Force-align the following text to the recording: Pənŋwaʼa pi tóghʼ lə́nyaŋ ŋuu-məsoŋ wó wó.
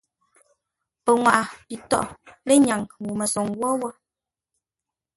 Pənŋwaʼa 1.03 1.43
pi 1.67 1.75
tóghʼ 1.89 2.13
lə́nyaŋ 2.47 2.81
ŋuu-məsoŋ 3.03 3.45
wó 3.59 3.69
wó. 3.81 3.89